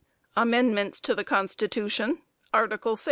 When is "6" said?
2.95-2.99